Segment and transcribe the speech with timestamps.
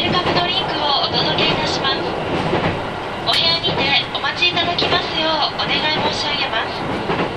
[0.00, 2.00] ェルカムドリンクをお届けいたします。
[3.28, 3.84] お部屋にて
[4.16, 6.64] お待ちいただきますようお願い申し上げま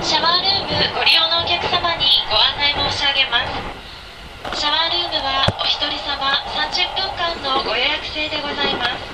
[0.00, 0.08] す。
[0.08, 3.44] シャワールームご利用のお客様にご案内申し上げま
[4.56, 4.56] す。
[4.56, 6.24] シャワールームはお一人様
[6.56, 9.12] 30分間のご予約制でございます。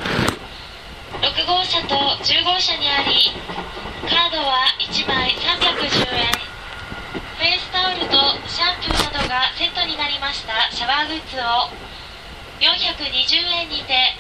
[1.18, 3.34] 6号車と10号車にあり
[4.06, 6.30] カードは1枚310円。
[7.34, 8.14] フェイスタオルと
[8.46, 11.89] シャンプーなどがセットになりましたシャワーグッズを
[12.60, 14.12] 420円にて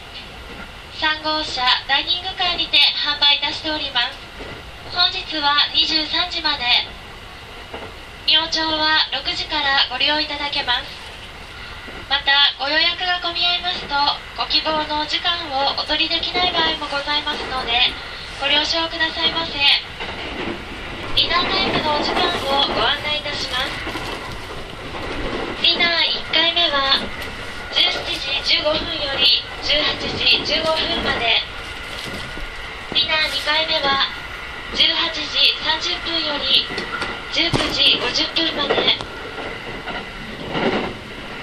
[0.96, 4.16] 3号車ダイニングカーにて販売いたしております。
[4.96, 6.64] 本日は23時まで。
[8.26, 10.88] 明朝は6時からご利用いただけます。
[12.08, 13.94] またご予約が混み合いますと
[14.36, 17.72] ご希望のお時間をお取りできない場合もございますので
[18.40, 19.52] ご了承くださいませ。
[21.14, 23.84] ディナータイムのお時間をご案内いたします
[25.60, 26.96] ディナー1回目は
[27.72, 31.40] 17時15分より18時15分まで。
[32.92, 34.04] ディナー2回目は
[34.76, 34.76] 18
[35.16, 36.68] 時30分より
[37.32, 38.74] 19時50分まで。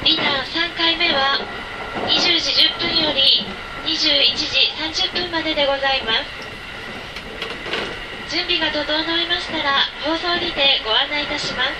[0.03, 1.41] ディナー3回目は
[2.05, 3.47] 20時10分より
[3.83, 4.45] 21時
[4.77, 6.29] 30分まででございます。
[8.29, 8.85] 準備が整
[9.21, 11.71] いましたら放送にてご案内いたします。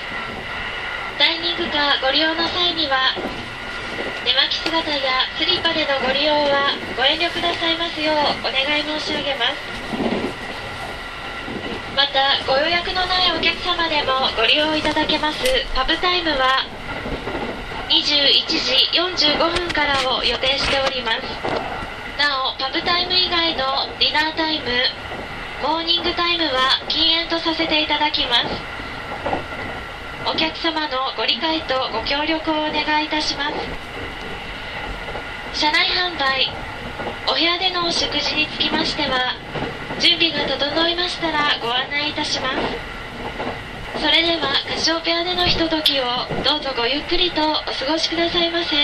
[1.20, 3.14] ダイニングカーご利用の際には
[4.26, 9.58] 寝巻き姿やスリッパでのご利用はご遠慮くださいますようお願い申し上げます。
[11.96, 15.44] またご予約のないお客様でもご利用いただけます。
[15.74, 16.66] パブタイムは
[17.90, 21.24] 21時45分からを予定しております。
[22.20, 24.66] なおパブタイム以外のディナータイム
[25.64, 28.46] モーニングタイムは禁煙とさせていただきます。
[30.38, 33.56] お客様のご理解とご協力をお願いいたします。
[35.60, 36.54] 車内販売
[37.28, 39.34] お部屋でのお食事につきましては
[40.00, 42.58] 準備が整いましたらご案内いたします。
[44.00, 46.04] それではカシオペアでのひとときを
[46.46, 48.76] どうぞごゆっくりとお過ごしくださいませ。